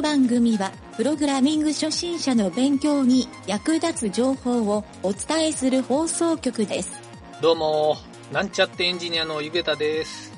[0.00, 6.98] の番組は、プログラミング初心者の勉強に役立つ情報をお伝えする放送局です。
[7.42, 7.98] どうも、
[8.32, 10.32] なんちゃってエンジニアのゆげたです。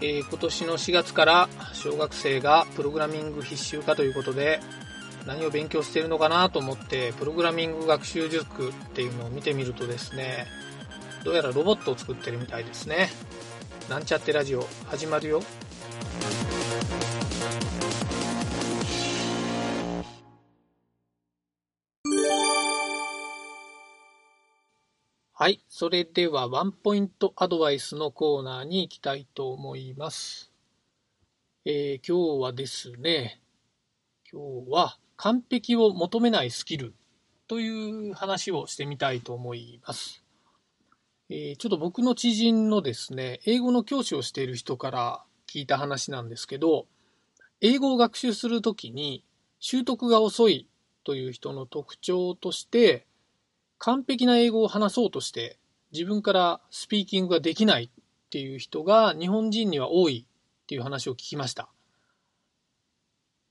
[0.00, 4.60] えー今年の4月から小学生がプログラミング必修化ということで、
[5.26, 10.46] 何を勉強しているのかなと思って、プログラミング学習塾っていうのを見てみるとですね、
[11.22, 13.10] どうやらロボットを作ってるみたいですね。
[13.90, 15.42] なんちゃってラジオ始まるよ。
[25.40, 25.62] はい。
[25.68, 30.50] それでは、ワンポイントアドバイスのコーナーに行きたいと思います。
[31.64, 33.40] えー今日はですね、
[34.32, 36.92] 今日は完璧を求めないスキル
[37.46, 40.24] という話をしてみたいと思います。
[41.30, 46.88] えーちょっと僕の知人のですね、英語の教師をしている人から聞いた話なんですけど、
[47.60, 49.24] 英語を学習するときに
[49.60, 50.66] 習得が遅い
[51.04, 53.06] という人の特徴として、
[53.78, 55.58] 完璧な英語を話そうとして
[55.92, 61.68] 自分からスピーキングができないっていう人が日本人には多いっていう話を聞きました。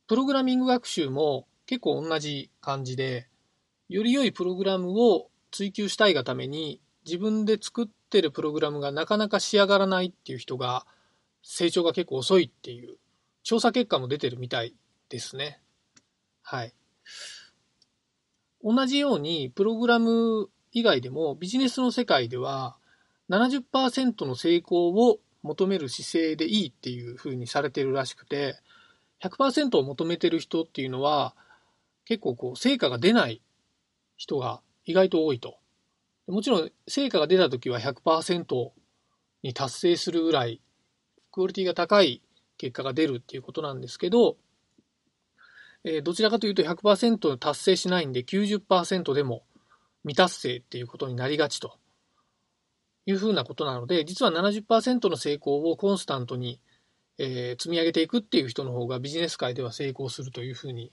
[0.07, 3.27] プログラミング学習も結構同じ感じで、
[3.89, 10.85] より良いプログラムを追求したいがために自分で作ってるプログラムがなかなか仕上がらないっていう人が
[11.41, 12.97] 成長が結構遅いっていう
[13.43, 14.75] 調査結果も出てるみたい
[15.09, 15.59] ですね。
[16.41, 16.73] はい。
[18.63, 22.77] 同じようにプログラム以外でもビジネスの世界では
[23.29, 28.55] 70%の成功を求める姿勢でいいっていう風にされてるらしくて
[29.21, 31.35] 100%を求めてる人っていうのは
[32.05, 33.41] 結構こう成果が出ない
[34.15, 35.57] 人が意外と多いと。
[36.27, 38.71] もちろん成果が出た時は100%
[39.43, 40.61] に達成するぐらい
[41.31, 42.21] クオリティが高い
[42.57, 44.37] 結果が出るっていうことなんですけど、
[45.87, 49.43] えーどちらかというと100%達成しないんで90%でも
[50.03, 51.77] 未達成っていうことになりがちと
[53.05, 56.59] いうふうなことなので、実は70%の成功をコンスタントに、
[57.17, 60.91] えー積み上げていくっていう人の方がビジネス界では成功するというふうに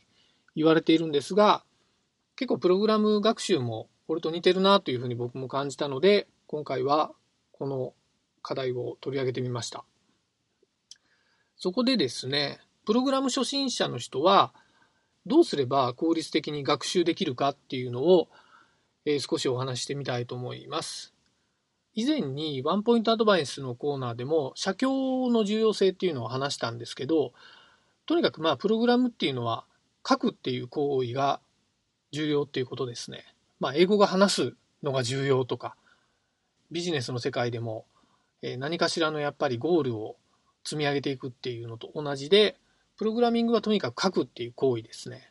[0.55, 1.65] 言われているんですが、
[2.37, 7.11] 結構プログラム学習もこれと似てるなというふうに僕も感じたので、今回は
[7.51, 7.95] この
[8.43, 9.85] 課題を取り上げてみました。
[11.57, 14.55] そこでですね、プログラム初心者の人は、
[15.27, 18.29] どうすれば効率的に学習できるかっていうのを、
[19.07, 21.13] えー少しお話してみたいと思います。
[21.95, 27.33] 以前にワンポイントアドバイスのコーナーでも写経の重要性っていうのを話したんですけど、
[28.07, 29.65] とにかくまあプログラムっていうのは
[30.07, 31.41] 書くっていう行為が
[32.13, 33.25] 重要っていうことですね。
[33.61, 35.77] まあ英語が話すのが重要とか、
[36.71, 37.87] ビジネスの世界でも
[38.59, 40.17] 何かしらのやっぱりゴールを
[40.65, 42.57] 積み上げていくっていうのと同じで、
[42.97, 45.31] プログラミングはとにかく書くっていう行為ですね。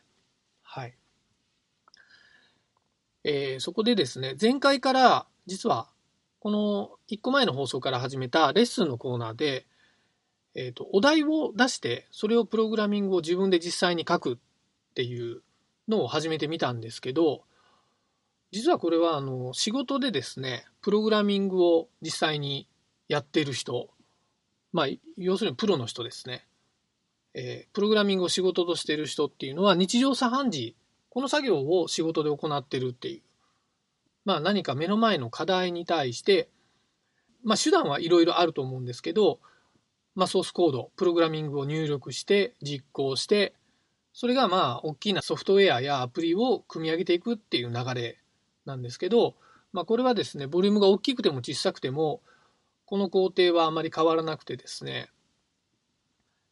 [0.62, 0.94] はい。
[3.24, 5.88] えーそこでですね、前回から実は
[6.44, 9.66] この1個前の放送から始めたレッスンのコーナーで、
[10.54, 14.36] えーと、お題を出して、それをプログラミングを自分で実際に書くっ
[14.94, 15.40] ていう
[15.88, 17.44] のを始めてみたんですけど、
[18.52, 22.68] 実はこれはあの仕事でですね、プログラミングを実際に
[23.08, 23.88] やってる人、
[24.72, 24.86] まあ、
[25.16, 26.46] 要するにプロの人ですね。
[27.34, 30.76] えープログラミングを仕事としてる人っていうのは日常茶飯事、
[31.10, 33.22] この作業を仕事で行ってるっていう。
[34.24, 36.48] まあ何か目の前の課題に対して、
[37.42, 39.38] まあ手段はいろいろあると思うんですけど、
[40.14, 43.54] まあソースコード、プログラミングを入力して実行して、
[44.12, 48.18] それがまあ大きなソフトウェアやアプリを組み上げていくっていう流れ
[48.64, 49.34] なんですけど、
[49.72, 52.22] まあこれはですね、ボリュームが大きくても小さくても、
[52.86, 55.10] この工程はあまり変わらなくてですね、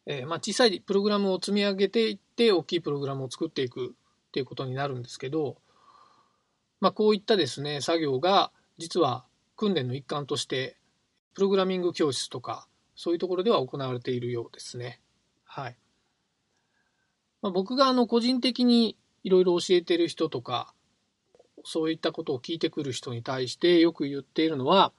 [0.06, 3.94] えーまあ、小さいプログラムを積み上げていって大きいプログラムを作っていく
[4.28, 5.56] っていうことになるんですけど、
[6.80, 9.24] まあ、こういったですね作業が実は
[9.56, 10.76] 訓練の一環として
[11.34, 12.66] プログラミング教室とか
[12.96, 15.00] そういうところでは行われているようですね。
[15.44, 15.76] はい
[17.40, 20.74] まあ、僕があの個人的にいろいろ教えてる人とか
[21.64, 24.92] そういったことを聞いてくる人に対してよく言っているのは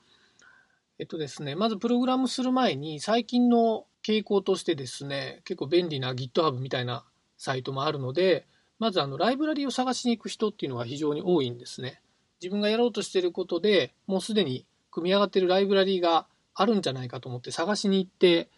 [1.00, 7.06] えっとですね、まずプログラムする前に最近の傾向としてですね、結構便利な GitHub みたいな
[7.38, 8.48] サイトもあるので、
[8.80, 12.02] まずあのライブラリを探しに行く人っていうのが非常に多いんですね。
[12.42, 18.50] 自分がやろうとしてることでもうすでに組み上がってるライブラリがあるんじゃないかと思って探しに行って、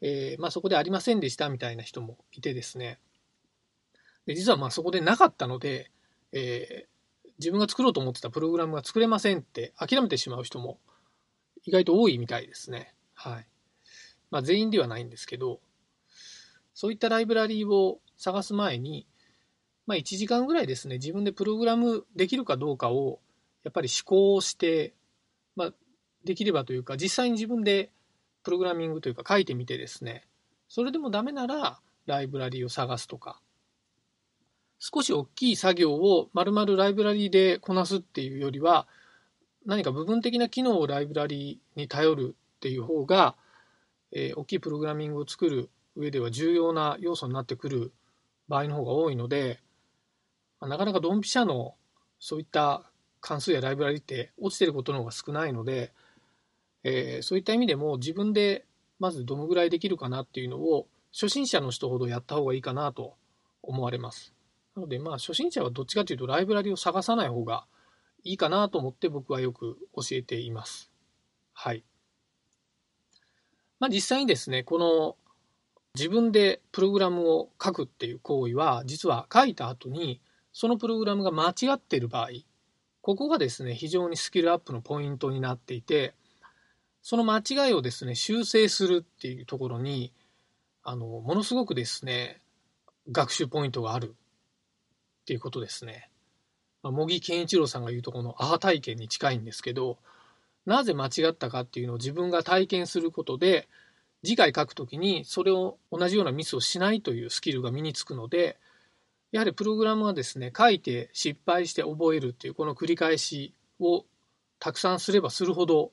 [0.00, 2.98] えーまあ、そこでありませんでしたみたいな人もいてですね。
[4.24, 5.90] で実はまあそこでなかったので、
[6.32, 6.94] えー
[7.38, 10.78] 自分が作ろうと思ってたプログラムが作れませんって諦めてしまう人も
[11.64, 12.94] 意外と多いみたいですね。
[13.14, 13.46] はい。
[14.34, 15.60] まあ全員ではないんですけど、
[16.74, 19.06] そういったライブラリーを探す前に、
[19.86, 23.20] まあ、1時間ぐらいですね、自分でプログラムできるかどうかを、
[23.62, 24.92] やっぱり思考して、
[25.54, 25.72] まあ、
[26.24, 27.92] できればというか、実際に自分で
[28.42, 30.26] プログラミングというか書いてみてですね、
[30.68, 33.40] それでもダメなら、ライブラリーを探すとか、
[34.80, 38.88] 少し大きい作業を丸々ライブラリーでこなすっていうよりは、
[39.64, 43.36] 何か部分的な機能をライブラリーに頼るっていう方が、
[44.14, 47.92] えー、大きいプログラミングを作る上では重要な要素になってくる
[48.48, 49.60] 場合の方が多いので、
[50.60, 51.74] まなかなかドンピシャの
[52.18, 52.82] そういった
[53.20, 55.92] 関数やライブラリって落ちてることの方が少ないので、
[56.84, 58.64] えー、そういった意味でも自分で
[58.98, 63.14] まずどのぐらいできるかなっていうのを初心者の人ほどやった方がいいかなと
[63.62, 64.32] 思われます。
[64.76, 67.66] なのでまあ初心者はどっちかというとライブラリを探さない方が
[68.24, 70.90] いいかなと思って僕はよく教えています。
[71.52, 71.84] はい。
[73.84, 75.14] まあ実際にですね、この
[75.94, 80.22] 自分でプログラムを書くっていう行為は実は書いた後に
[80.54, 82.28] そのプログラムが間違っている場合、
[83.02, 86.14] ここがですね、非常にスキルアップのポイントになっていて、
[87.02, 90.14] その間違いをですね、修正するっていうところに、
[90.82, 92.40] あの、ものすごくですね、
[93.12, 96.08] 学習ポイントがあるっていうことですね。
[96.82, 99.98] 茂木健一郎さんが言うとこのアハ体験に近いんですけど、
[100.66, 103.68] なぜ間違ったかっていうのを自分が体験することで、
[104.24, 108.58] 次回書くときにそれを同じようなミスをしないというスキルが身につくので、
[109.32, 114.04] やはりプログラムはですね、書いて失敗して覚えるっていうこの繰り返しを
[114.58, 115.92] たくさんすればするほど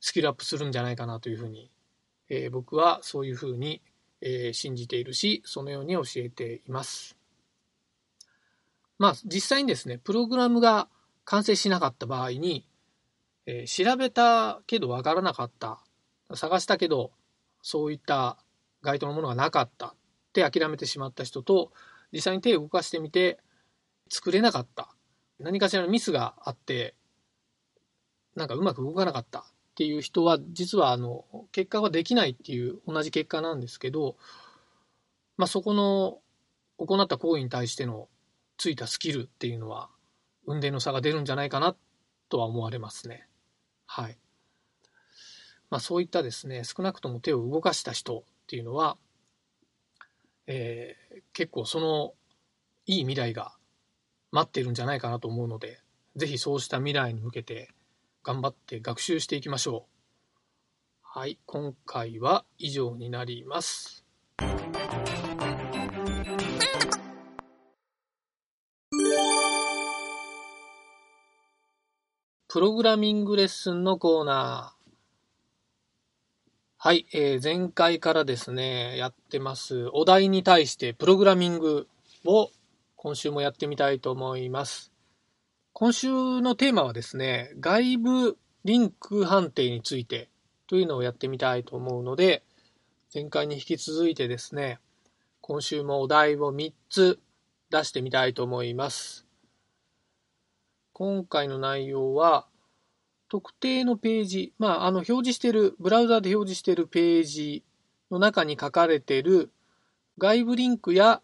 [0.00, 1.70] スキルアップするんじゃないかなというふうに、
[2.28, 3.80] えー、僕はそういうふうに、
[4.20, 7.16] えー、信じているし、そのように教えています。
[8.98, 10.88] まあ実際にですね、プログラムが
[11.24, 12.64] 完成しなかった場合に、
[13.50, 15.80] えー、調べたけどわからなかった、
[16.34, 17.12] 探したけど
[17.62, 18.36] そういった
[18.82, 19.94] 該当のものがなかったっ
[20.34, 21.72] て諦めてしまった人と、
[22.12, 23.38] 実際に手を動かしてみて
[24.10, 24.94] 作れなかった。
[25.38, 26.94] 何かしらのミスがあって、
[28.36, 29.42] なんかうまく動かなかったっ
[29.76, 34.16] ていう人は、実はあの、結果ができないっていう同じ結果なんですけど、
[35.38, 36.18] まあ、そこの
[36.76, 38.08] 行った行為に対しての
[38.58, 39.88] ついたスキルっていうのは、
[40.46, 41.76] 運転の差が出るんじゃないかな
[42.28, 43.27] とは思われますね。
[43.90, 44.18] はい。
[45.70, 48.96] まあ、そういったですね、少なくとも手を動かした人っていうのは、
[50.46, 52.14] えー、結構その
[52.86, 53.52] いい未来が
[54.30, 55.80] 待っているんじゃないかなと思うので、
[56.16, 57.70] ぜひそうした未来に向けて
[58.22, 59.98] 頑張って学習していきましょう。
[61.02, 64.07] はい、今回は以上になります。
[72.50, 74.90] プログラミングレッスンのコーナー。
[76.78, 79.90] はい、えー、前回からですね、やってます。
[79.92, 81.88] お題に対してプログラミング
[82.24, 82.50] を
[82.96, 84.90] 今週もやってみたいと思います。
[85.74, 86.08] 今週
[86.40, 90.30] のテーマはですね、外部リンク判定について
[90.68, 92.42] というのをやってみたいと思うので、
[93.12, 94.78] 前回に引き続いてですね、
[95.42, 97.20] 今週もお題を3つ
[97.68, 99.27] 出してみたいと思います。
[100.98, 102.48] 今回の内容は、
[103.28, 107.62] 特定のページ、まあ、あの表示している、ブラウザで表示しているページ
[108.10, 109.52] の中に書かれている
[110.18, 111.22] 外部リンクや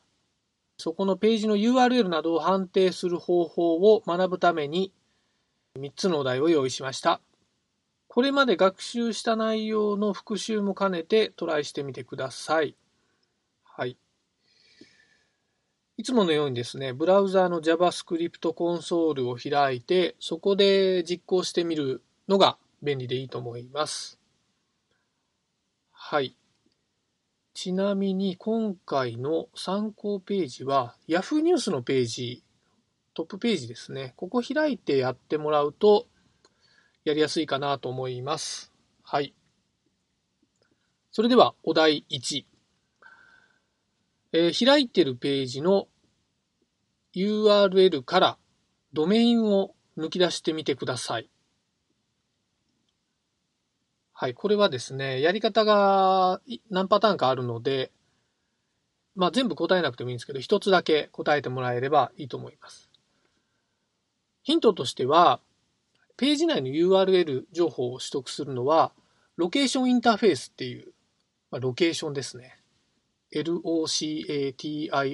[0.78, 4.93] そこのページの URL などを判定する方法を学ぶために
[5.76, 7.21] 3つのお題を用意しました。
[8.07, 12.76] これまで学習した内容の復習も兼ねてトライしてみてください。
[13.64, 13.99] はい。
[15.96, 24.18] いつものようにですね、ブラウザーの JavaScript コンソールを開いて、そこで実行してみるのが便利でいいと思います。
[25.92, 26.36] はい。
[27.54, 32.42] ちなみに今回の参考ページは Yahoo ニュースのページ、
[33.14, 34.14] トップページですね。
[34.16, 36.08] ここ開いてやってもらうと
[37.04, 38.72] やりやすいかなと思います。
[39.04, 39.32] はい。
[41.12, 42.53] それではお題1。
[44.37, 45.87] えー、開いてるページの
[47.14, 48.38] URL から
[48.93, 51.31] ドメインを抜き出してみてください。
[54.12, 57.93] はい、これはですね、やり方が何パターンかあるので、
[59.14, 62.91] まあ全部答えなくてもいいんですけど、一つだけ答えてもらえればいいと思います。
[64.43, 65.38] ヒントとしては、
[66.17, 68.91] ページ内の URL 情報を取得するのは、
[69.37, 70.93] ロケーションインターフェースっていう、
[71.53, 72.59] まあ、ロケーションですね。
[73.43, 75.12] LOCATION。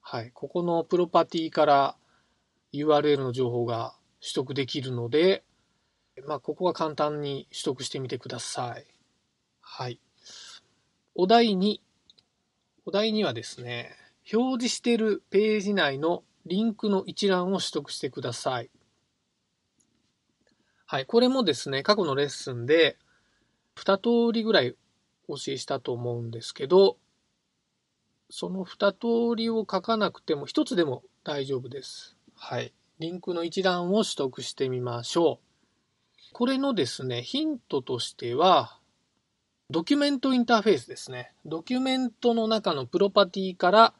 [0.00, 0.30] はい。
[0.32, 1.96] ここのプロパティから
[2.72, 5.44] URL の情報が取得できるので、
[6.26, 8.86] まあ、ここは簡単に取得してみてください。
[9.60, 9.98] はい。
[11.14, 11.80] お題2。
[12.84, 13.96] お題にはですね、
[14.32, 18.70] 表示しているページ内のリンクの一覧を取得してください。
[20.86, 22.98] はい、これもですね、過去のレッスンで
[23.76, 24.76] 2通りぐらい
[25.32, 26.98] お教えしたと思うんですけど、
[28.30, 32.16] その2通りを書かなくても1つでも大丈夫です。
[32.34, 32.72] はい。
[32.98, 36.32] リンクの一覧を取得してみましょう。
[36.32, 38.78] これのですね、ヒントとしては、
[39.70, 41.32] ドキュメントインターフェースですね。
[41.44, 43.94] ドキュメントの中のプロパティから、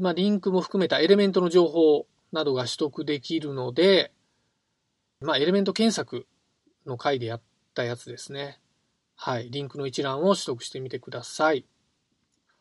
[0.00, 4.12] まあ、リンクも含めたエレメントの情報などが取得できるので、
[5.20, 6.26] まあ、エレメント検索
[6.86, 7.42] の回でやっ
[7.74, 8.60] たやつですね。
[9.22, 9.50] はい。
[9.50, 11.66] リンクの一覧を取得してみてください。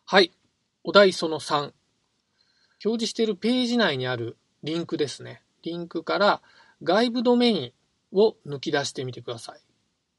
[0.06, 0.34] はい。
[0.84, 1.62] お題その3。
[1.62, 1.74] 表
[2.84, 5.42] 示しているページ内にあるリンクですね。
[5.64, 6.42] リンクから
[6.84, 7.72] 外部ドメイン
[8.12, 9.62] を抜き出してみてください。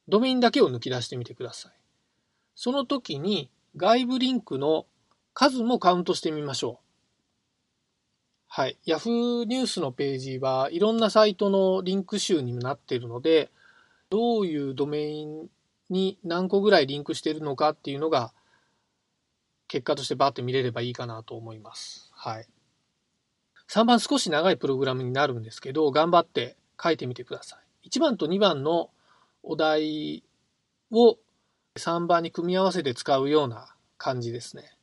[0.08, 1.72] ドメインだけを抜き出してみてください。
[2.54, 4.86] その時に外部リンクの
[5.34, 6.84] 数もカウントしてみましょう。
[8.48, 8.78] はい。
[8.86, 13.50] Yahoo ニュースのページはいろんなサイトのリンク集にもなっているので、
[14.08, 15.50] どういうドメイン
[15.90, 18.32] に何個ぐらいリンクしているのかっていうのが
[19.68, 22.10] 結果としてバーって見れればいいかなと思います。
[22.12, 22.46] はい。
[23.68, 27.88] 3番少し長いプログラムになるんですけど、頑張って書いてみてください。
[27.88, 28.90] 1番と2番の
[29.44, 30.24] お題
[30.90, 31.18] を
[31.76, 34.76] 3番に組み合わせて使うような感じですね。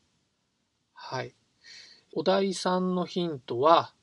[0.93, 1.35] はい。
[2.13, 3.93] お題3のヒントは、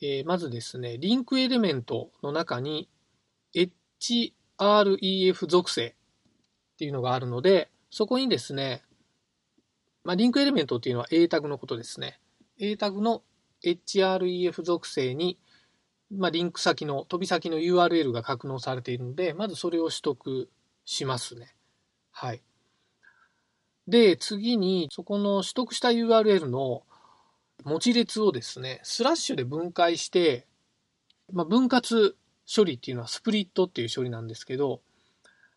[0.00, 2.88] えー、まずですね、リンクエレメントの中に
[3.54, 5.96] href 属性
[6.82, 8.82] っていうのがあるので、そこにですね、
[10.04, 12.18] まあ、リンクエレメントっていうのは A タグのことですね。
[12.58, 13.22] A タグの
[13.64, 15.38] href 属性に
[16.14, 20.50] まあ、リンク先の、飛び先の URL が格納されているので、まずそれを取得
[20.84, 21.54] しますね。
[22.10, 22.42] はい。
[23.88, 26.82] で、次に、そこの取得した URL の
[27.64, 30.46] 文字列をですね、スラッシュで分解して、
[31.32, 32.16] まあ、分割
[32.54, 34.82] 処理っていうのはスプリットっていう処理なんですけど、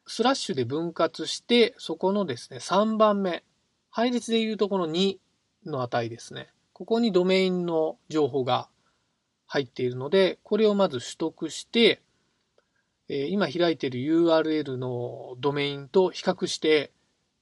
[0.07, 3.43] スラッシュで分割して、そこのですね、3番目、
[3.89, 5.17] 配列でいうとこの2
[5.65, 6.49] の値ですね。
[6.73, 8.67] ここにドメインの情報が
[9.47, 12.01] 入っているので、これをまず取得して、
[13.07, 16.91] え今開いている URL のドメインと比較して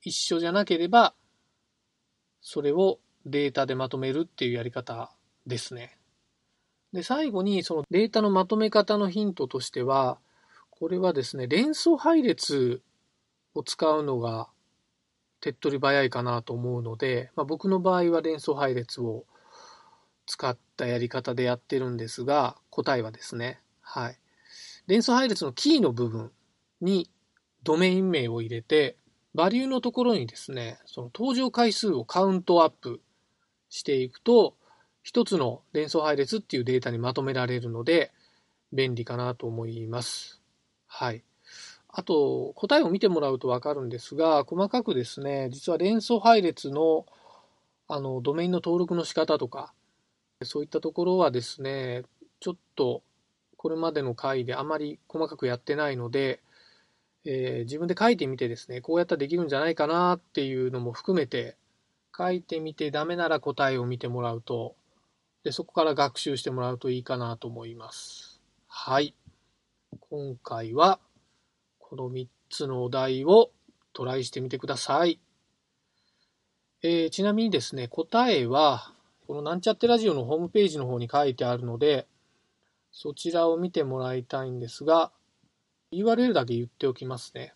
[0.01, 1.13] 一緒じゃなければ、
[2.41, 5.11] それをデータでまとめるっていうやり方
[5.47, 5.97] ですね。
[6.91, 10.19] で、最後にそのデータのまとめ方のヒントとしては、
[10.83, 12.81] これはですね、連想配列
[13.55, 14.49] を使うのが
[15.39, 19.23] 手っ取り早いかなと思うので、まあ、僕の場合は連想配列を
[20.25, 24.17] 使ったやり方でやってるんですが、答えはですね、はい。
[24.87, 26.33] 連想配列のキーの部分
[26.81, 27.09] に
[27.63, 28.97] ドメイン名を入れて、
[29.33, 32.99] バリューのところにですね、その登場回数をカウントアップ
[33.69, 34.57] していくと、
[35.01, 38.11] 一つの連想配列っていうデータにまとめられるので、
[38.73, 40.42] 便利かなと思います。
[40.95, 41.23] はい。
[41.89, 47.07] あと、答えを見てもらうとわかるんですが、細かくですね、実は連想配列の
[47.87, 49.73] あのドメインの登録の仕方とか、
[50.43, 52.03] そういったところはですね、
[52.39, 53.01] ちょっと
[53.57, 56.41] これまでの回であまり細かくやってないので、
[57.25, 61.57] えー、自分で書いてみてですね、こうやったらできるんじゃないかなっていうのも含めて、
[62.15, 64.75] 書いてみてダメなら答えを見てもらうと、
[65.43, 68.39] でそこから学習してもらうといいかなと思います。
[68.67, 69.15] はい。
[69.99, 70.99] 今回は
[71.79, 73.51] この3つのお題を
[73.93, 75.19] トライしてみてください。
[76.81, 78.93] えー、ちなみにですね、答えは
[79.27, 82.07] このなんちゃってラジオのホームページの方に書いてあるので、
[82.91, 85.11] そちらを見てもらいたいんですが、
[85.91, 87.53] URL だけ言っておきますね。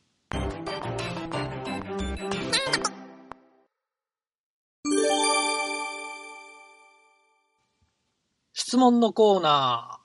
[8.78, 9.98] 質問のコーナー。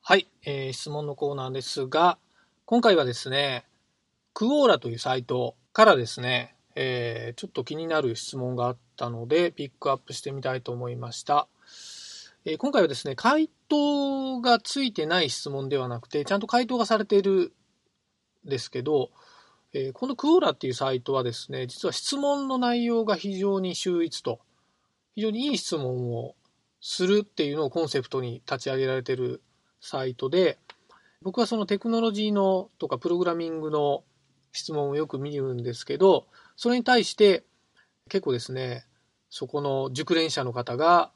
[0.00, 2.16] はい、えー、質問のコーナーですが、
[2.64, 3.66] 今回はですね、
[4.32, 11.46] クオーラというサイトからですね、えー、ちょっと気になる質問があったので、ピックアップしてみたいと思いました。
[12.46, 17.52] えー、今回はですね、回答がついてない質問ではなくて、ちゃんと回答がされている
[18.46, 19.10] んですけど、
[19.74, 24.40] えー、このクオーラっていうサイトはですね、実は質問の内容が非常に秀逸と、
[25.16, 26.34] 非常にいい質問を
[26.80, 29.42] するっていうのをコンセプトに立ち上げられてる
[29.80, 30.58] サイトで、
[31.22, 34.04] 僕はそのテクノロジーのとかプログラミングの
[34.52, 37.44] 質問をよく見るんですけど、それに対して
[38.08, 38.86] 結構ですね、
[39.28, 41.12] そこの熟練者の方が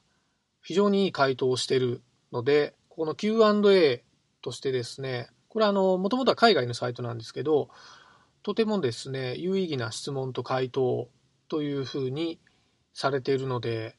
[0.62, 2.02] 非常にいい回答をしてる
[2.32, 4.04] ので、この Q&A
[4.42, 7.68] としてですね、これあの、もともとは海外のサイトなんですけど、
[8.42, 11.08] とてもですね、有意義な質問と回答
[11.48, 12.38] というふうに
[12.92, 13.96] されているので、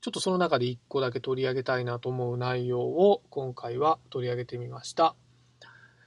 [0.00, 5.14] ちょっとその中で1個だけ取り上げたいなと思う内容を今回は取り上げてみました。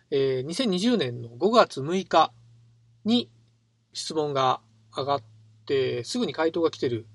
[0.10, 2.32] えー、2020年の5月6日
[3.06, 3.30] に
[3.94, 4.62] 質問が
[4.96, 5.22] 上がっ
[5.66, 7.06] てすぐに回答が来てる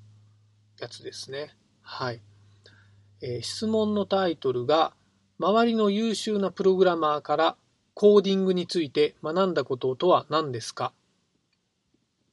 [0.78, 1.56] やつですね。
[1.82, 2.20] はい。
[3.23, 4.92] えー、質問のタイトルが
[5.40, 7.56] 周りの優秀なプログラマーから
[7.94, 10.92] コーディングについて学んだこととは何ですか？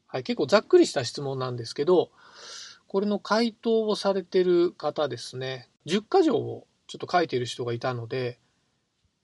[0.06, 2.12] はい、結構ざっくりした質問なんですけど、
[2.96, 8.40] これの回答をされてる方ですね、10箇条をちょっと書いている人がいたので、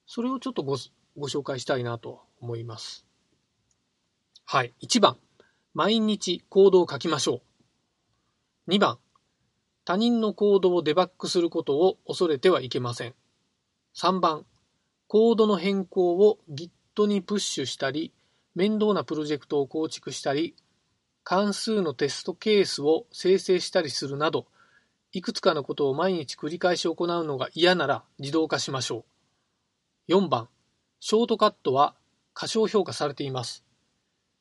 [0.06, 0.76] それをちょっとご
[1.16, 3.06] ご紹介したいなと思います。
[4.44, 4.74] はい。
[4.82, 5.16] 1番、
[5.74, 7.44] 毎日コードを書きましょ
[8.68, 8.72] う。
[8.72, 9.00] 2番、
[9.86, 13.16] 他人のコードをデバッグすることを恐れてはいけません。
[13.96, 14.46] 3番、
[15.08, 18.12] コードの変更を Git にプッシュしたり、
[18.54, 20.58] 面倒なプロジェクトを構築したり、
[21.24, 24.48] 関数のテストケースを生成したりするなど、
[25.14, 29.06] いくつかのことを毎日繰り返し行うのが嫌なら自動化しましょ
[30.08, 30.14] う。
[30.14, 30.50] 4番、
[31.00, 31.96] ショートカットは
[32.34, 33.64] 過小評価されています。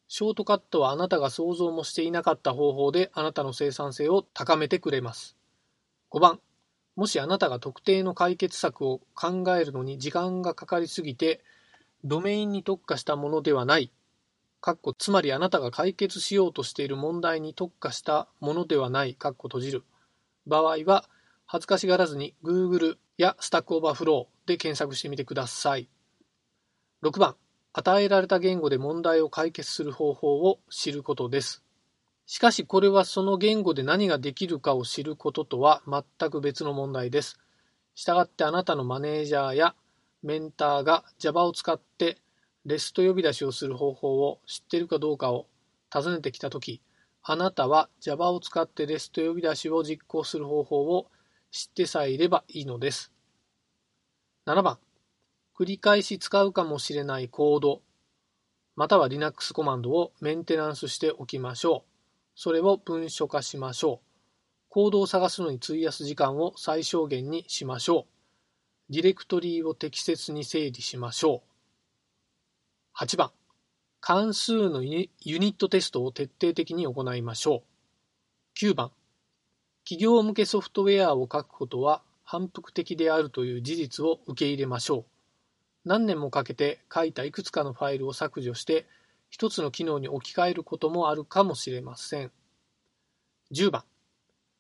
[0.08, 5.36] ショートカットはあなたが想像もしていなかった方法であなたの生産性を高めてくれます。
[6.10, 6.40] 5番、
[6.96, 11.44] もしあなたが特定の解決策を考えるのに時間がかかりすぎて、
[12.04, 13.92] ドメインに特化したものではない、
[14.98, 19.84] つまりあなたが解決しようとしている問題に特化したものではない、かっこ閉じる
[20.46, 21.08] 場合は、
[21.46, 25.88] 恥ずかしがらずに Google や Stack Overflow で検索してみてください。
[27.02, 27.36] 6番、
[27.72, 31.62] 与えられた言語で問題を解決する方法を知ることです。
[32.26, 37.40] しかしこれはその言語で何ができるかを知ることとは全く別の問題です。
[37.94, 39.74] したがってあなたのマネージャーや
[40.22, 42.18] メンターが Java を使って
[42.66, 45.46] レスト呼び出しをする方法を知っているかどうかを
[45.90, 46.82] 尋ねてきたとき、
[47.22, 51.06] あなたは Java を使ってレスト呼び出しを実行する方法を
[51.50, 53.12] 知ってさえいればいいのです。
[54.46, 54.78] 7番、
[55.58, 57.82] 繰り返し使うかもしれないコード、
[58.76, 61.90] または Linux コマンドをメンテナンスしておきましょう。
[62.34, 64.06] それを文書化しましょう。
[64.70, 68.06] コードを探すのに費やす時間を最小限にしましょ
[68.88, 68.92] う。
[68.92, 71.49] ディレクトリーを適切に整理しましょう。
[73.02, 73.30] 8番、
[74.02, 78.58] 関数のユニットテストを徹底的に行いましょう。
[78.62, 78.90] 9番、
[79.84, 85.06] 企業向けソフトウェアを書くことは反復的であるという事実を受け入れましょ
[85.86, 85.88] う。
[85.88, 88.86] 何年もかけて書いたいくつかのファイルを削除して
[89.30, 92.30] 一つの機能に置き換えることもあるかもしれません。
[93.52, 93.84] 10番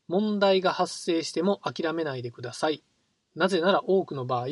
[0.08, 2.82] 問題が発生しても諦めないでください。
[3.34, 4.46] なぜなら多くの場合、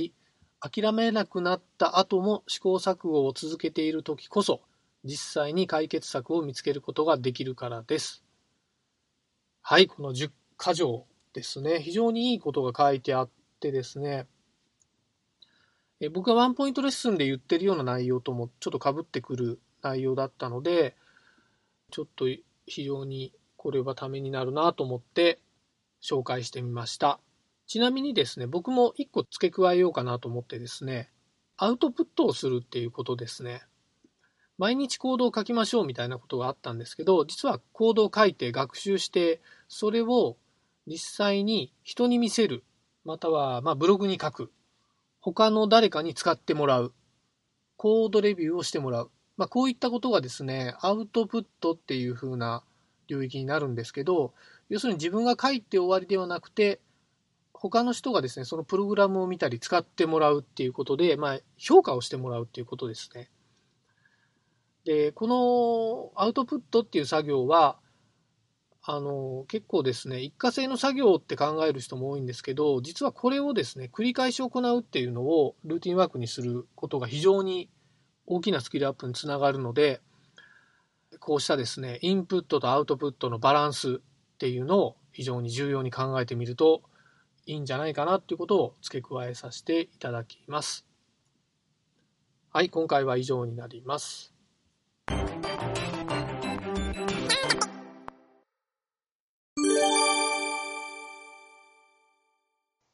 [0.61, 4.61] 諦めなくなった後も試行錯誤を続けている時こそ、
[5.05, 8.25] 実際に解決策を見つけることができるからです。
[9.63, 11.81] はい、この10箇条ですね。
[11.81, 14.27] 非常にいいことが書いてあってですね、
[16.01, 20.97] え僕がワンポイントレッスンで言ってるような内容ともちょっとかぶってくる内容だったので、
[21.91, 22.27] ちょっと
[22.67, 25.41] 非常にこれはためになるなと思って
[26.03, 27.21] 紹介してみました。
[27.69, 31.11] ちなみにですね、僕も1個付け加えようかなと思ってですね、
[31.57, 33.63] アウトプットをするっていうことですね。
[34.57, 40.37] 毎日コードを書きましょうみたいなことがあったんですけど、実はコードを書いて学習して、それを
[40.87, 42.65] 実際に人に見せる、
[43.05, 44.51] またはまブログに書く
[45.21, 46.95] 他の誰かに使ってもらう、
[47.77, 52.65] コードレビューをしてもらう、まあ、こういったことがですね、アウトプットっていう風な
[53.09, 54.33] 領域になるんですけど、
[54.69, 56.81] 要するに自分が書いて終わりではなくて、
[57.61, 63.31] 他の人がですね、そのプログラムを見たり使ってもらうっていうことで、まあ、評価をしてもらうっていうことですね。
[64.85, 67.79] で、このアウトプットっていう作業は、
[68.83, 77.69] あの、結構ですね、一過性の作業って考える人も多いんですけど、実はこれをですね、繰り返し行うっていうのをルーティンワークにすることが非常に
[78.25, 80.01] 大きなスキルアップにつながるので、
[81.19, 84.01] こうしたですね、インプットとアウトプットのバランスっ
[84.39, 86.83] ていうのを非常に重要に考えてみると
[87.49, 90.85] いいんじゃないかなっていうことを付け加えさせていただきます。
[92.53, 94.35] はい、今回は以上になります。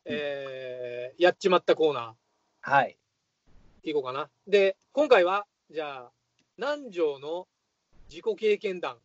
[0.04, 2.70] えー、やっちまったコーナー。
[2.70, 2.96] はい。
[3.82, 4.30] いこうかな。
[4.46, 6.12] で、今回は、じゃあ、
[6.58, 7.48] 南條の
[8.08, 8.98] 自己経験談、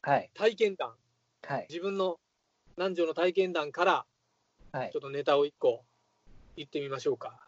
[0.00, 0.30] はい。
[0.32, 0.94] 体験談、
[1.42, 1.66] はい。
[1.68, 2.16] 自分の
[2.78, 4.06] 南條の体験談から、
[4.74, 4.98] はいちょ。
[4.98, 5.84] っとネタを一個
[6.56, 7.38] 言ってみましょうか。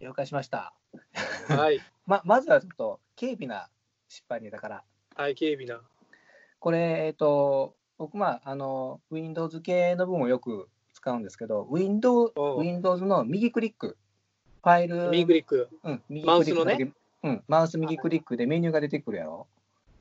[0.00, 0.74] 了解しました。
[1.48, 1.80] はい。
[2.06, 3.70] ま、まずはちょっと、軽微な
[4.06, 4.84] 失敗ネタから。
[5.16, 5.80] はい、警備な。
[6.58, 13.96] これ、えっ、と、僕、まあ、あの、Windows 系の部分をよく使うんですけど、Windows, Windows の右クリック、
[14.62, 15.70] ファイル、右クリック。
[15.84, 16.92] うん、右マウスのね？
[17.22, 19.46] うん、マウス右クリックでメニューが出てくるやろ。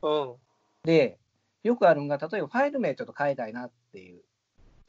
[0.02, 0.36] うん。
[0.84, 1.18] で、
[1.64, 4.22] よくあるのが、例えばファイル名ちょっと変えたいなっていう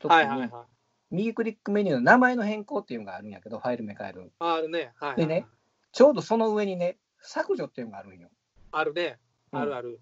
[0.00, 0.73] 時に、はいはいはい。
[1.14, 4.32] 右クリックメニューの名前の変更っていうのがあるんやけど、ファイル名変える。
[4.38, 4.92] あるね。
[4.96, 5.16] はい、はい。
[5.18, 5.46] でね。
[5.92, 8.28] ちょうどその上にね、削除っていうのがあるんよ。
[8.72, 9.18] あるね。
[9.52, 10.00] うんあるある。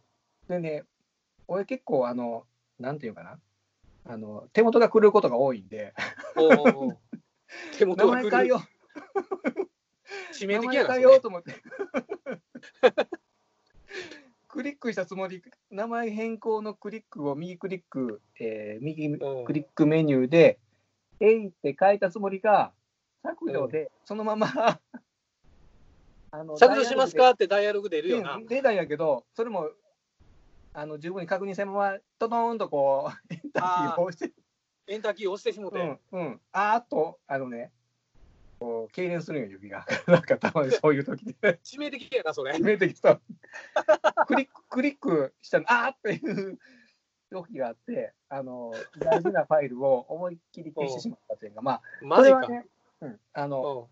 [0.49, 0.85] でね、
[1.47, 2.47] 俺結構、あの、
[2.79, 3.39] なんていうかな、
[4.05, 5.93] あの手元が狂うことが多いんで、
[6.37, 6.99] おう
[7.79, 8.31] 手元名が来る。
[8.31, 8.63] 前変えよ
[10.33, 10.95] 致う、名前命的やな。
[10.95, 11.55] 変えようと思って。
[14.49, 20.59] クリックしたつもり、名前変更のクリックを右クリック、えー右うんクリックメニューで、
[21.25, 22.73] えいって変えたつもりが、
[23.23, 24.49] 削除で、そのまま、
[26.33, 27.31] あの削除しますか？
[27.31, 28.47] ってダイアログ出るよなうん。
[28.47, 29.71] 出たんやけど、それも
[30.75, 34.33] あの十分に確認したまま、トトーンとこう、 エンターキーを押して、
[34.89, 35.79] エンターキー押してしもて。
[35.79, 37.71] うん、うん、あーっと、あのね、
[38.59, 39.87] こう、痙攣するんよ、指が。
[40.09, 42.53] なんかたまにそういう時で、致命的やな、それ。
[42.53, 43.21] 決めてきた。
[44.27, 46.59] クリック、クリックしたの、あーっていう
[47.33, 52.49] 時があって、あの、大事なファイルを思いっきり消してしまったというのが、 まあ、マジか。
[52.49, 52.67] ね、
[53.01, 53.89] うん、あの、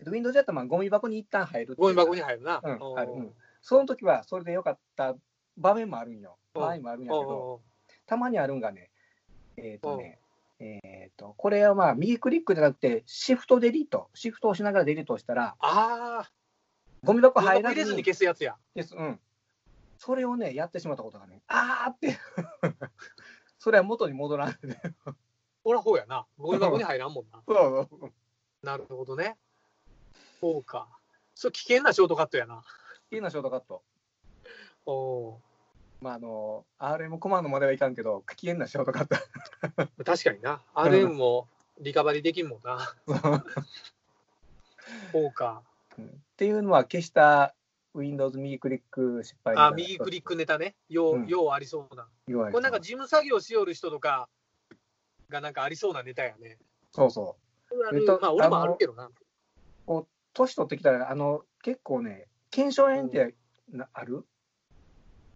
[0.00, 0.12] うん。
[0.12, 2.60] Windows だったらまあゴミ箱に一旦入るゴミ箱に入るな。
[2.62, 3.32] うんうんあるうん
[3.64, 5.14] その時はそれでよかった
[5.56, 6.36] 場面もあるんよ。
[6.54, 7.60] うん場合もあるんやけうんど、
[8.06, 8.90] たまにあるんがね、
[9.56, 10.18] えっ、とね、
[10.58, 16.28] えっ、と、これはまあ右クリックじゃなくて、シフトデリート、シフトを押しながらデリートをしたら、あ
[17.04, 18.56] ゴミ箱あ、ゴミ箱入れずに消すやつや。
[18.74, 18.94] です。
[18.94, 19.20] うん。
[20.04, 22.18] それをね、やってしまったことがね、あーって、
[23.56, 24.76] それは元に戻らんで。
[25.62, 26.26] ほら、ほうやな。
[26.38, 27.40] ゴミ箱に入らんもんな。
[27.46, 28.12] そうそう。
[28.66, 29.38] なるほどね。
[30.40, 30.88] そうか。
[31.36, 32.64] それ危険なショートカットやな。
[33.12, 33.84] いいな、ショートカット。
[34.86, 35.40] おお
[36.00, 39.14] まあ、あの、RM コマンドまではいかんけど、危険なショートカット。
[39.84, 39.86] ー。
[40.04, 40.60] 確かにな。
[40.74, 41.46] RM も
[41.78, 42.92] リカバリーできんもんな。
[45.12, 45.62] そうか。
[45.96, 47.54] うんっていうのは消した
[47.94, 50.74] Windows 右クリック失敗あ、右クリックネタね。
[50.88, 52.08] よう、うんようありそうな。
[52.50, 54.28] これなんか事務作業しよる人とか
[55.28, 56.58] がなんかありそうなネタやね。
[56.92, 57.36] そうそ
[57.70, 57.96] う。
[57.96, 59.10] えっとまあ、俺もあるけどな。
[60.34, 63.34] 年取ってきたら、あの、結構ね、腱鞘炎って
[63.70, 64.24] なある？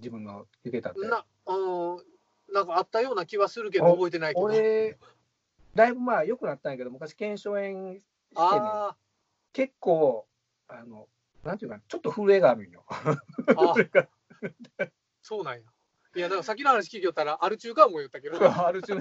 [0.01, 1.01] 自分の受けたって。
[1.01, 4.47] な、うん、なんかあったような気はするけど、お覚えてないけど。
[4.47, 4.99] 俺、
[5.75, 8.05] だいぶまあ良くなったんやけど、昔腱鞘炎してね、
[8.37, 8.97] あ
[9.53, 10.27] 結構、
[10.69, 11.09] あの、
[11.47, 12.85] なんていうかな、ちょっと震えがあるんよ。
[12.89, 13.17] ー
[13.57, 14.09] あー、
[15.23, 15.61] そうなんや。
[16.15, 18.39] いや、なんか先の話聞きよったら、アル中かも言ったけど。
[18.67, 18.97] ある中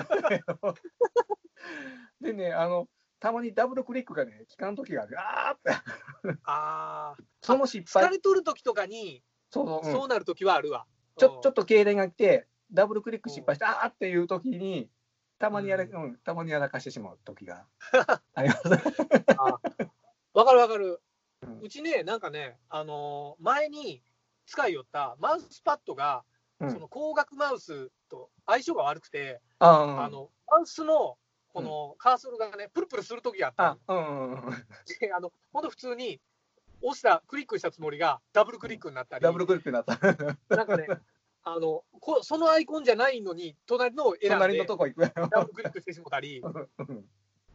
[2.21, 5.15] でね、あの、たまにダブルクリックがね、効かん時がある。
[5.19, 5.71] あーって、
[6.43, 10.85] ああ、その失敗、疲れとる時とかに、そうそう、うんそうなる時はあるわ。
[11.17, 11.51] ちょちょっと。
[11.53, 14.89] と痙攣が来て、ダブルクリック失敗して、あーっていう時に、
[15.39, 17.65] たまにやら、ううん、たまにやらかしてしまう時が
[18.33, 18.67] あります。
[20.33, 21.01] わかるわかる
[21.45, 21.59] うん。
[21.61, 24.01] うちね、なんかね、あのー前に
[24.45, 26.23] 使いよったマウスパッドが、
[26.59, 26.71] うん。
[26.71, 31.17] その光学マウスと相性が悪くて、ああの、マウスの、
[31.53, 34.53] このカーソルがね、プルプルする時があったあの、うんうんうん、
[34.99, 36.19] であの、ほんと普通に、
[36.81, 39.97] 押した、クリックしたつもりが、ダブルクリックになったり、ダブルクリックになった。
[40.55, 40.87] なんかね、
[41.43, 45.27] あのこ、そのアイコンじゃないのに、隣のを選ん隣ので、とこ行くやろ。
[45.29, 47.05] ダブルクリックしてしもたり、うん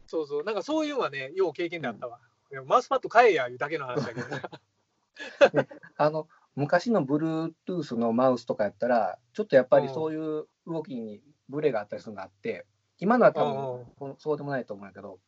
[0.07, 2.19] そうそう、なんかそういうのはね、よう経験であったわ。
[2.51, 4.27] いやマウスパッド買えやいうだけの話だけど。
[5.97, 12.65] あの昔の Bluetooth のマウスとかやったら、ちょっとやっぱりそういう動きにブレがあったりするのがあって、
[12.99, 15.19] 今のは多うん分こそうでもないと思うんやけど、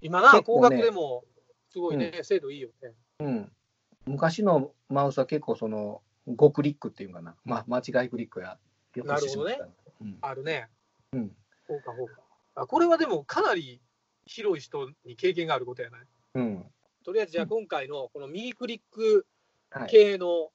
[0.00, 1.24] 今な、ね学でも、
[1.70, 2.94] すごいね、精度いいよね。
[3.20, 3.52] うん、
[4.06, 8.58] 昔のマウスは結構その5クリックっていうかな、まあ、間違いクリックや
[8.94, 9.68] よくしてしまった。
[10.00, 10.68] うんあるね。
[11.12, 12.20] うんそうか、そうか。
[12.56, 13.80] あこれはでも、かなり
[14.24, 16.06] 広い人に経験があることやない？
[16.38, 16.66] うん
[17.04, 19.26] とりあえず、じゃあ今回のこの右クリック
[19.70, 20.50] はい系の、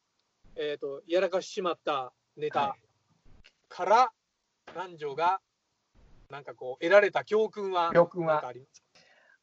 [0.57, 2.75] えっ、と、やらかししまったネタは
[3.69, 4.11] から、
[4.73, 5.39] 南條が
[6.29, 8.83] なんかこう、得られた教訓は、教訓はなんかあります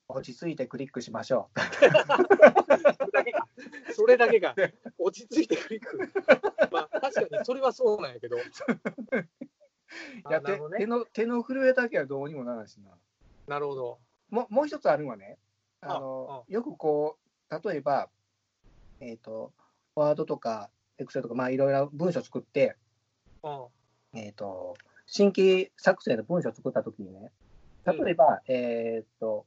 [0.08, 1.60] 落ち着いてクリックしましょう。
[3.92, 4.54] それだけが、
[4.98, 5.98] 落ち着いてクリック。
[6.72, 8.38] まあ、確かにそれはそうなんやけど。
[8.38, 8.40] い
[10.30, 10.58] やね。
[10.78, 12.96] 手の手の震えだけはどうにもならないしな。
[13.46, 13.98] なるほど。
[14.30, 15.38] ももう一つあるのはね、
[15.80, 17.16] ああのよくこ
[17.50, 18.08] う、例えば、
[19.00, 19.52] えっ、と、
[19.94, 22.76] ワードとか、エクセルとか、まあいろいろ文章作って、
[23.42, 24.18] うん。
[24.18, 27.30] えっ、と、新規作成の文章を作ったときにね、
[27.86, 29.46] 例えば、えっ、と、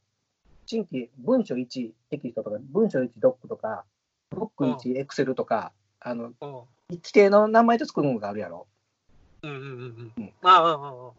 [0.66, 3.84] 新規文書1テキストとか、文書1ドックとか、
[4.30, 6.32] ブック1エクセルとか、あの、うん。
[6.90, 8.66] 規定の名前で作るのがあるやろ。
[9.42, 10.32] うんうんうんううんん。
[10.42, 11.12] ああ、うんうんうん。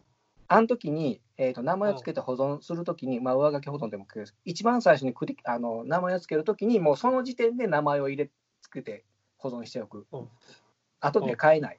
[0.48, 4.06] あの時に、えー、と名前をつけて保存するときに、まあ、上書き保存でも
[4.44, 8.30] 一番最初にクリあの名前をつけるときに、もうその時点で名前を入れ
[8.60, 9.04] つけて
[9.38, 10.06] 保存しておく。
[10.12, 10.28] うん。
[11.00, 11.78] 後で変えない。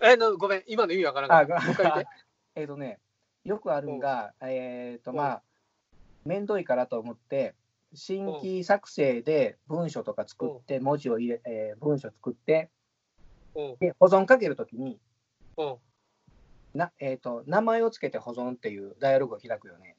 [0.00, 2.04] えの、ごめん、今の意味わからなった。
[2.54, 2.98] えっとね、
[3.44, 5.42] よくあるんが、えっ、とまあ、
[6.24, 7.54] 面倒いからと思って、
[7.94, 12.70] 新規作成で文書とか作って、文字を入れ、えー文章作って、
[13.54, 13.76] うん。
[13.76, 14.98] で保存かけるときに
[15.56, 15.76] うん
[16.74, 19.96] な、えーと、名前をつけて保存っていうダイアログを開くよね。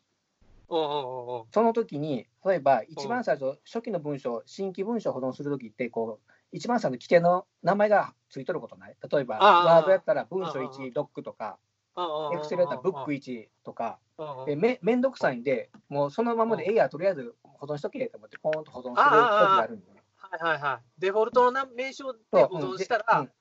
[0.70, 1.44] うんうんうんう。
[1.44, 1.46] ん。
[1.52, 8.96] その時に、例えば一番最初、初期の文章、新規文章を保存するときって、こう、一番最初の規定の名前がついとることない？
[9.12, 11.58] 例えば、ワードやったら文章ああ1、ドックとか、
[11.98, 16.70] エエクセルやったらブック1とか、うんでめめんどくさいんで、もうそのままで、うん。
[16.70, 20.04] ええや、とりあえず保存しとけと思って、ポーンと保存する時があるんでね。
[20.16, 21.02] はいはいはい。
[21.02, 23.26] デフォルトのな名称で保存したら、うん。
[23.26, 23.32] で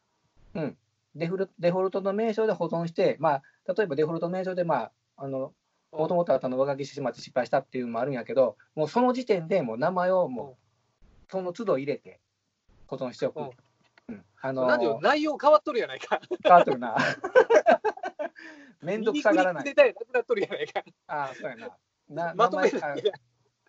[0.54, 0.78] うん
[1.14, 3.42] デフルデフォルトの名称で保存して、まあ、
[3.76, 5.52] 例えばデフォルトの名称で、まあ、あの
[5.92, 12.20] もともとあったのを上書きしてしまって失敗したっていうのもあるんやけど、もうその時点でもう名前をもうその都度入れて
[12.86, 13.40] 保存しておく。
[13.40, 13.44] うん
[14.08, 16.20] うんあのなんでよ内容変わっとるやないか。
[16.42, 16.96] 変わってるな。
[18.82, 19.64] めんどくさがらない。
[19.64, 19.76] なく
[20.12, 20.82] なっとるやないか。
[21.06, 21.78] ああ、そうやな。
[22.08, 22.70] なまとめ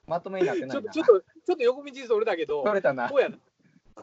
[0.07, 0.91] まとめになってないな。
[0.91, 3.17] ちょっと、ちょっと横道それだけど、取れたなこ。
[3.17, 3.37] うやな。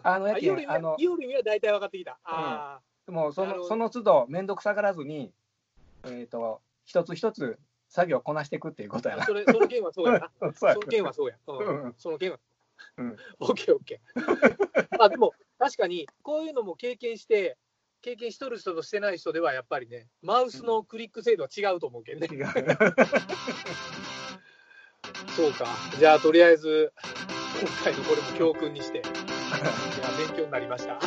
[0.04, 2.18] あのやけんあのよりは大体分かってきた。
[2.22, 5.32] あもうそなるほどのその都度めんどくさがらずに、
[6.04, 7.58] えっ、と、一つ一つ
[7.88, 9.26] 作業をこなしていくっていうことやあ、な。
[9.26, 10.30] それ、その件はそうやな。
[10.40, 11.36] うんその件はそうや。
[11.46, 12.38] ううんん、その件は。
[12.96, 14.86] うんオッケーオッケー。
[14.98, 17.58] まあでも、確かに、こういうのも経験して、
[18.00, 22.28] 経験しとる人としてない人では、やっぱりね、マウスのクリック精度は違うと思うけどね。
[25.36, 25.66] そうか。
[25.98, 26.92] じゃあ、とりあえず、
[27.60, 29.06] 今回のこれも教訓にして、いや、
[30.16, 30.98] 勉強になりました。